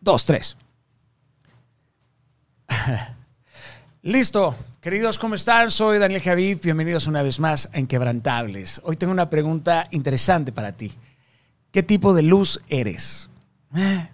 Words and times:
dos, 0.00 0.24
tres. 0.26 0.56
Listo, 4.02 4.54
queridos, 4.80 5.18
¿cómo 5.18 5.34
están? 5.34 5.70
Soy 5.70 5.98
Daniel 5.98 6.22
Javid, 6.22 6.58
bienvenidos 6.62 7.06
una 7.06 7.22
vez 7.22 7.40
más 7.40 7.68
a 7.72 7.80
Inquebrantables. 7.80 8.80
Hoy 8.84 8.96
tengo 8.96 9.12
una 9.12 9.28
pregunta 9.28 9.88
interesante 9.90 10.52
para 10.52 10.72
ti. 10.72 10.92
¿Qué 11.70 11.82
tipo 11.82 12.14
de 12.14 12.22
luz 12.22 12.60
eres? 12.68 13.28
Eh, 13.74 14.08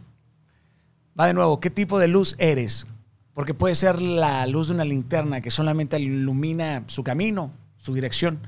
va 1.18 1.26
de 1.26 1.34
nuevo, 1.34 1.60
¿qué 1.60 1.70
tipo 1.70 1.98
de 1.98 2.08
luz 2.08 2.34
eres? 2.38 2.86
Porque 3.34 3.54
puede 3.54 3.74
ser 3.74 4.00
la 4.00 4.46
luz 4.46 4.68
de 4.68 4.74
una 4.74 4.84
linterna 4.84 5.40
que 5.40 5.50
solamente 5.50 5.98
ilumina 5.98 6.84
su 6.86 7.04
camino, 7.04 7.52
su 7.76 7.92
dirección. 7.94 8.40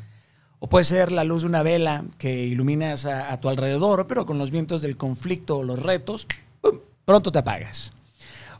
O 0.58 0.68
puede 0.68 0.84
ser 0.84 1.12
la 1.12 1.22
luz 1.22 1.42
de 1.42 1.48
una 1.48 1.62
vela 1.62 2.04
que 2.18 2.44
iluminas 2.44 3.04
a, 3.04 3.30
a 3.32 3.40
tu 3.40 3.48
alrededor, 3.48 4.06
pero 4.06 4.24
con 4.24 4.38
los 4.38 4.50
vientos 4.50 4.80
del 4.80 4.96
conflicto 4.96 5.58
o 5.58 5.62
los 5.62 5.82
retos, 5.82 6.26
¡pum! 6.62 6.78
Pronto 7.07 7.32
te 7.32 7.38
apagas. 7.38 7.95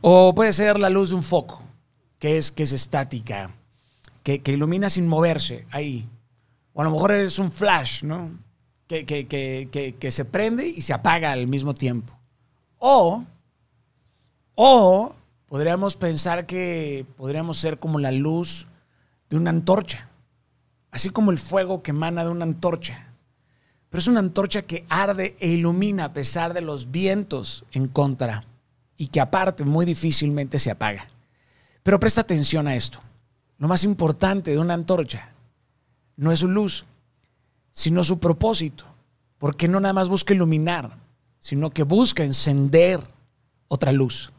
O 0.01 0.35
puede 0.35 0.54
ser 0.54 0.79
la 0.79 0.89
luz 0.89 1.11
de 1.11 1.17
un 1.17 1.23
foco, 1.23 1.63
que 2.18 2.39
es, 2.39 2.50
que 2.50 2.63
es 2.63 2.73
estática, 2.73 3.50
que, 4.23 4.41
que 4.41 4.53
ilumina 4.53 4.89
sin 4.89 5.07
moverse 5.07 5.67
ahí. 5.71 6.09
O 6.73 6.81
a 6.81 6.85
lo 6.85 6.90
mejor 6.90 7.11
eres 7.13 7.39
un 7.39 7.51
flash, 7.51 8.03
¿no? 8.04 8.31
Que, 8.87 9.04
que, 9.04 9.27
que, 9.27 9.96
que, 9.99 10.11
se 10.13 10.25
prende 10.25 10.68
y 10.68 10.81
se 10.81 10.93
apaga 10.93 11.32
al 11.32 11.49
mismo 11.49 11.75
tiempo. 11.75 12.17
O, 12.79 13.25
o 14.54 15.13
podríamos 15.49 15.96
pensar 15.96 16.46
que 16.46 17.04
podríamos 17.17 17.59
ser 17.59 17.79
como 17.79 17.99
la 17.99 18.13
luz 18.13 18.68
de 19.29 19.37
una 19.37 19.51
antorcha, 19.51 20.09
así 20.93 21.11
como 21.11 21.32
el 21.32 21.39
fuego 21.39 21.82
que 21.82 21.90
emana 21.90 22.23
de 22.23 22.31
una 22.31 22.45
antorcha. 22.45 23.13
Pero 23.96 24.03
es 24.03 24.09
una 24.09 24.21
antorcha 24.21 24.61
que 24.61 24.85
arde 24.91 25.39
e 25.41 25.49
ilumina 25.49 26.04
a 26.04 26.13
pesar 26.13 26.53
de 26.53 26.61
los 26.61 26.91
vientos 26.91 27.64
en 27.73 27.89
contra 27.89 28.45
y 28.99 29.07
que 29.07 29.23
aparte 29.23 29.64
muy 29.64 29.87
difícilmente 29.87 30.59
se 30.59 30.71
apaga. 30.71 31.09
Pero 31.82 31.99
presta 31.99 32.20
atención 32.20 32.69
a 32.69 32.77
esto. 32.77 33.01
Lo 33.57 33.69
más 33.69 33.85
importante 33.85 34.51
de 34.51 34.59
una 34.59 34.75
antorcha 34.75 35.31
no 36.15 36.31
es 36.31 36.41
su 36.41 36.48
luz, 36.48 36.85
sino 37.73 38.05
su 38.05 38.19
propósito. 38.19 38.85
Porque 39.39 39.67
no 39.67 39.81
nada 39.81 39.95
más 39.95 40.11
busca 40.11 40.35
iluminar, 40.35 40.98
sino 41.41 41.70
que 41.70 41.83
busca 41.83 42.23
encender 42.23 43.01
otra 43.69 43.92
luz. 43.92 44.31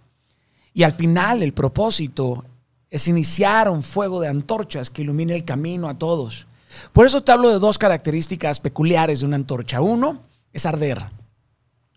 Y 0.71 0.83
al 0.83 0.91
final 0.91 1.41
el 1.41 1.53
propósito 1.53 2.45
es 2.91 3.07
iniciar 3.07 3.71
un 3.71 3.81
fuego 3.81 4.21
de 4.21 4.27
antorchas 4.27 4.91
que 4.91 5.01
ilumine 5.01 5.33
el 5.33 5.45
camino 5.45 5.89
a 5.89 5.97
todos. 5.97 6.45
Por 6.93 7.05
eso 7.05 7.21
te 7.21 7.31
hablo 7.31 7.49
de 7.49 7.59
dos 7.59 7.77
características 7.77 8.59
peculiares 8.59 9.19
de 9.19 9.25
una 9.25 9.35
antorcha. 9.35 9.81
Uno 9.81 10.21
es 10.53 10.65
arder. 10.65 11.05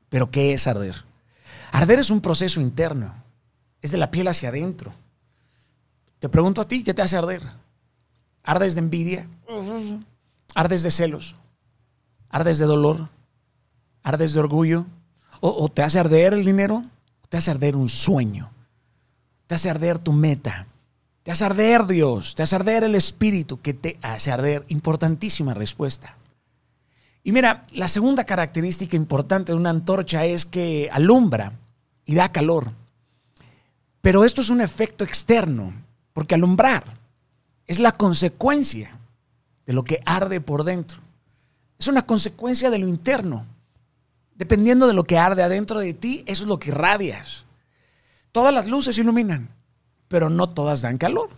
¿Pero 0.08 0.30
qué 0.30 0.52
es 0.52 0.66
arder? 0.66 1.04
Arder 1.72 1.98
es 1.98 2.10
un 2.10 2.20
proceso 2.20 2.60
interno. 2.60 3.14
Es 3.82 3.90
de 3.90 3.98
la 3.98 4.10
piel 4.10 4.28
hacia 4.28 4.50
adentro. 4.50 4.92
Te 6.18 6.28
pregunto 6.28 6.60
a 6.60 6.68
ti, 6.68 6.84
¿qué 6.84 6.92
te 6.92 7.02
hace 7.02 7.16
arder? 7.16 7.42
¿Ardes 8.42 8.74
de 8.74 8.80
envidia? 8.80 9.26
¿Ardes 10.54 10.82
de 10.82 10.90
celos? 10.90 11.36
¿Ardes 12.28 12.58
de 12.58 12.66
dolor? 12.66 13.08
¿Ardes 14.02 14.34
de 14.34 14.40
orgullo? 14.40 14.86
¿O, 15.40 15.68
te 15.70 15.82
hace 15.82 15.98
arder 15.98 16.34
el 16.34 16.44
dinero? 16.44 16.84
¿O 17.22 17.26
te 17.28 17.38
hace 17.38 17.50
arder 17.50 17.76
un 17.76 17.88
sueño? 17.88 18.50
¿Te 19.46 19.54
hace 19.54 19.70
arder 19.70 19.98
tu 19.98 20.12
meta? 20.12 20.66
¿Te 21.22 21.30
hace 21.30 21.44
arder 21.44 21.86
Dios? 21.86 22.34
¿Te 22.34 22.42
hace 22.42 22.56
arder 22.56 22.84
el 22.84 22.94
Espíritu? 22.94 23.60
¿Qué 23.60 23.74
te 23.74 23.98
hace 24.00 24.32
arder? 24.32 24.64
Importantísima 24.68 25.52
respuesta. 25.52 26.16
Y 27.22 27.32
mira, 27.32 27.62
la 27.72 27.88
segunda 27.88 28.24
característica 28.24 28.96
importante 28.96 29.52
de 29.52 29.58
una 29.58 29.70
antorcha 29.70 30.24
es 30.24 30.46
que 30.46 30.88
alumbra 30.90 31.52
y 32.06 32.14
da 32.14 32.32
calor. 32.32 32.72
Pero 34.00 34.24
esto 34.24 34.40
es 34.40 34.48
un 34.48 34.62
efecto 34.62 35.04
externo, 35.04 35.74
porque 36.14 36.34
alumbrar 36.34 36.84
es 37.66 37.78
la 37.78 37.92
consecuencia 37.92 38.98
de 39.66 39.74
lo 39.74 39.84
que 39.84 40.00
arde 40.06 40.40
por 40.40 40.64
dentro. 40.64 41.00
Es 41.78 41.88
una 41.88 42.02
consecuencia 42.02 42.70
de 42.70 42.78
lo 42.78 42.88
interno. 42.88 43.46
Dependiendo 44.34 44.86
de 44.86 44.94
lo 44.94 45.04
que 45.04 45.18
arde 45.18 45.42
adentro 45.42 45.80
de 45.80 45.92
ti, 45.92 46.24
eso 46.26 46.44
es 46.44 46.48
lo 46.48 46.58
que 46.58 46.70
irradias. 46.70 47.44
Todas 48.32 48.54
las 48.54 48.66
luces 48.66 48.96
iluminan, 48.96 49.50
pero 50.10 50.28
no 50.28 50.48
todas 50.50 50.82
dan 50.82 50.98
calor. 50.98 51.30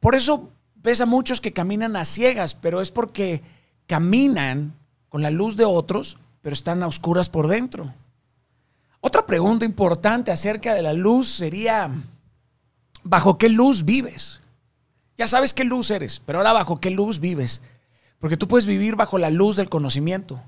Por 0.00 0.16
eso 0.16 0.50
ves 0.74 1.00
a 1.00 1.06
muchos 1.06 1.40
que 1.40 1.52
caminan 1.52 1.94
a 1.94 2.04
ciegas, 2.04 2.56
pero 2.56 2.80
es 2.80 2.90
porque 2.90 3.42
caminan 3.86 4.74
con 5.08 5.22
la 5.22 5.30
luz 5.30 5.56
de 5.56 5.64
otros, 5.64 6.18
pero 6.40 6.52
están 6.52 6.82
a 6.82 6.88
oscuras 6.88 7.30
por 7.30 7.46
dentro. 7.46 7.94
Otra 9.00 9.24
pregunta 9.24 9.64
importante 9.64 10.32
acerca 10.32 10.74
de 10.74 10.82
la 10.82 10.94
luz 10.94 11.28
sería, 11.28 11.92
¿bajo 13.04 13.38
qué 13.38 13.48
luz 13.48 13.84
vives? 13.84 14.40
Ya 15.16 15.28
sabes 15.28 15.54
qué 15.54 15.62
luz 15.62 15.92
eres, 15.92 16.20
pero 16.26 16.38
ahora 16.38 16.54
bajo 16.54 16.80
qué 16.80 16.90
luz 16.90 17.20
vives. 17.20 17.62
Porque 18.18 18.36
tú 18.36 18.48
puedes 18.48 18.66
vivir 18.66 18.96
bajo 18.96 19.16
la 19.16 19.30
luz 19.30 19.54
del 19.54 19.68
conocimiento. 19.68 20.42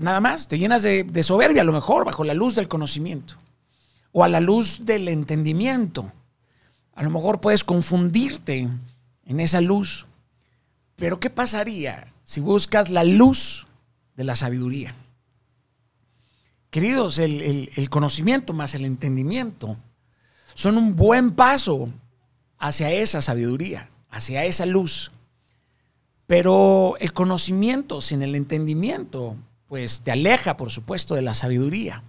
Nada 0.00 0.20
más, 0.20 0.48
te 0.48 0.58
llenas 0.58 0.82
de, 0.82 1.04
de 1.04 1.22
soberbia 1.22 1.60
a 1.60 1.66
lo 1.66 1.72
mejor 1.72 2.06
bajo 2.06 2.24
la 2.24 2.32
luz 2.32 2.54
del 2.54 2.68
conocimiento. 2.68 3.41
O 4.12 4.24
a 4.24 4.28
la 4.28 4.40
luz 4.40 4.84
del 4.84 5.08
entendimiento. 5.08 6.12
A 6.94 7.02
lo 7.02 7.10
mejor 7.10 7.40
puedes 7.40 7.64
confundirte 7.64 8.68
en 9.24 9.40
esa 9.40 9.60
luz. 9.60 10.06
Pero 10.96 11.18
¿qué 11.18 11.30
pasaría 11.30 12.12
si 12.24 12.40
buscas 12.40 12.90
la 12.90 13.04
luz 13.04 13.66
de 14.14 14.24
la 14.24 14.36
sabiduría? 14.36 14.94
Queridos, 16.70 17.18
el, 17.18 17.70
el, 17.74 17.90
conocimiento 17.90 18.54
más 18.54 18.74
el 18.74 18.86
entendimiento 18.86 19.76
son 20.54 20.78
un 20.78 20.96
buen 20.96 21.32
paso 21.32 21.90
hacia 22.58 22.90
esa 22.90 23.20
sabiduría, 23.20 23.90
hacia 24.10 24.44
esa 24.44 24.64
luz. 24.64 25.12
Pero 26.26 26.96
el 26.98 27.12
conocimiento 27.12 28.00
sin 28.00 28.22
el 28.22 28.34
entendimiento, 28.34 29.36
pues 29.68 30.00
te 30.00 30.12
aleja, 30.12 30.56
por 30.56 30.70
supuesto, 30.70 31.14
de 31.14 31.20
la 31.20 31.34
sabiduría. 31.34 32.04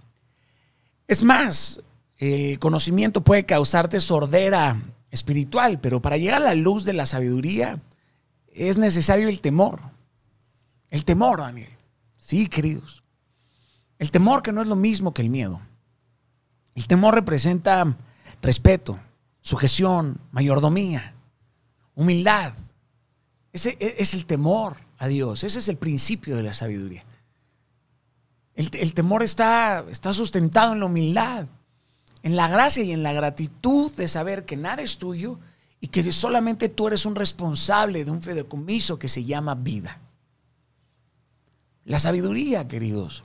Es 1.08 1.22
más, 1.22 1.82
el 2.18 2.58
conocimiento 2.58 3.22
puede 3.22 3.44
causarte 3.44 4.00
sordera 4.00 4.80
espiritual, 5.10 5.80
pero 5.80 6.00
para 6.00 6.16
llegar 6.16 6.42
a 6.42 6.44
la 6.44 6.54
luz 6.54 6.84
de 6.84 6.92
la 6.92 7.06
sabiduría, 7.06 7.80
es 8.48 8.78
necesario 8.78 9.28
el 9.28 9.40
temor. 9.40 9.80
El 10.90 11.04
temor, 11.04 11.40
Daniel. 11.40 11.70
Sí, 12.18 12.46
queridos. 12.46 13.02
El 13.98 14.10
temor 14.10 14.42
que 14.42 14.52
no 14.52 14.62
es 14.62 14.66
lo 14.66 14.76
mismo 14.76 15.14
que 15.14 15.22
el 15.22 15.30
miedo. 15.30 15.60
El 16.74 16.86
temor 16.86 17.14
representa 17.14 17.96
respeto, 18.42 18.98
sujeción, 19.40 20.20
mayordomía, 20.32 21.14
humildad. 21.94 22.54
Ese 23.52 23.76
es 23.80 24.14
el 24.14 24.26
temor 24.26 24.76
a 24.98 25.06
Dios. 25.06 25.44
Ese 25.44 25.60
es 25.60 25.68
el 25.68 25.76
principio 25.76 26.36
de 26.36 26.42
la 26.42 26.54
sabiduría. 26.54 27.04
El, 28.54 28.70
el, 28.74 28.94
temor 28.94 29.22
está, 29.22 29.84
está 29.90 30.12
sustentado 30.12 30.72
en 30.72 30.80
la 30.80 30.86
humildad, 30.86 31.46
en 32.24 32.36
la 32.36 32.48
gracia 32.48 32.82
y 32.82 32.92
en 32.92 33.02
la 33.02 33.12
gratitud 33.12 33.92
de 33.92 34.08
saber 34.08 34.46
que 34.46 34.56
nada 34.56 34.80
es 34.80 34.96
tuyo 34.96 35.38
y 35.78 35.88
que 35.88 36.10
solamente 36.10 36.70
tú 36.70 36.88
eres 36.88 37.04
un 37.04 37.14
responsable 37.14 38.02
de 38.02 38.10
un 38.10 38.22
fideicomiso 38.22 38.98
que 38.98 39.10
se 39.10 39.26
llama 39.26 39.54
vida. 39.54 40.00
La 41.84 41.98
sabiduría, 41.98 42.66
queridos. 42.66 43.24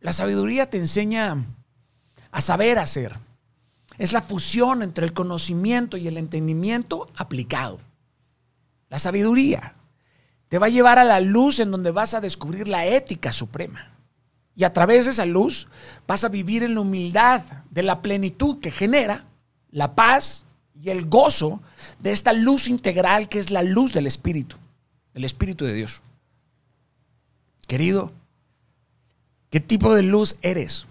La 0.00 0.12
sabiduría 0.12 0.68
te 0.68 0.78
enseña 0.78 1.46
a 2.32 2.40
saber 2.40 2.80
hacer. 2.80 3.16
Es 3.98 4.12
la 4.12 4.20
fusión 4.20 4.82
entre 4.82 5.06
el 5.06 5.12
conocimiento 5.12 5.96
y 5.96 6.08
el 6.08 6.16
entendimiento 6.16 7.06
aplicado. 7.14 7.78
La 8.88 8.98
sabiduría 8.98 9.76
te 10.48 10.58
va 10.58 10.66
a 10.66 10.70
llevar 10.70 10.98
a 10.98 11.04
la 11.04 11.20
luz 11.20 11.60
en 11.60 11.70
donde 11.70 11.92
vas 11.92 12.14
a 12.14 12.20
descubrir 12.20 12.66
la 12.66 12.84
ética 12.84 13.32
suprema. 13.32 13.95
Y 14.56 14.64
a 14.64 14.72
través 14.72 15.04
de 15.04 15.10
esa 15.10 15.26
luz 15.26 15.68
vas 16.06 16.24
a 16.24 16.28
vivir 16.28 16.62
en 16.62 16.74
la 16.74 16.80
humildad 16.80 17.42
de 17.70 17.82
la 17.82 18.00
plenitud 18.00 18.58
que 18.58 18.70
genera 18.70 19.26
la 19.70 19.94
paz 19.94 20.46
y 20.80 20.88
el 20.88 21.06
gozo 21.06 21.60
de 22.00 22.12
esta 22.12 22.32
luz 22.32 22.68
integral 22.68 23.28
que 23.28 23.38
es 23.38 23.50
la 23.50 23.62
luz 23.62 23.92
del 23.92 24.06
Espíritu, 24.06 24.56
del 25.12 25.24
Espíritu 25.24 25.66
de 25.66 25.74
Dios. 25.74 26.02
Querido, 27.68 28.12
¿qué 29.50 29.60
tipo 29.60 29.94
de 29.94 30.02
luz 30.02 30.36
eres? 30.40 30.86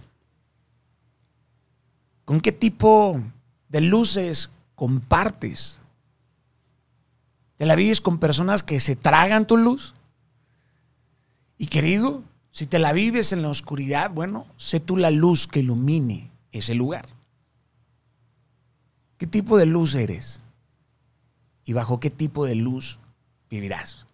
¿Con 2.23 2.41
qué 2.41 2.51
tipo 2.51 3.19
de 3.69 3.81
luces 3.81 4.51
compartes? 4.75 5.79
¿Te 7.57 7.65
la 7.65 7.75
vives 7.75 8.01
con 8.01 8.19
personas 8.19 8.61
que 8.61 8.79
se 8.79 8.95
tragan 8.95 9.47
tu 9.47 9.57
luz? 9.57 9.95
Y 11.57 11.67
querido, 11.67 12.23
si 12.55 12.67
te 12.67 12.79
la 12.79 12.93
vives 12.93 13.33
en 13.33 13.41
la 13.41 13.49
oscuridad, 13.49 14.11
bueno, 14.11 14.47
sé 14.55 14.79
tú 14.79 14.95
la 14.95 15.11
luz 15.11 15.45
que 15.45 15.59
ilumine 15.59 16.31
ese 16.53 16.73
lugar. 16.73 17.05
¿Qué 19.17 19.27
tipo 19.27 19.57
de 19.57 19.65
luz 19.65 19.93
eres? 19.93 20.39
¿Y 21.65 21.73
bajo 21.73 21.99
qué 21.99 22.09
tipo 22.09 22.45
de 22.45 22.55
luz 22.55 22.97
vivirás? 23.49 24.05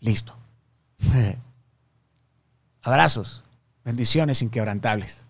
Listo. 0.00 0.34
Abrazos, 2.80 3.44
bendiciones 3.84 4.40
inquebrantables. 4.40 5.25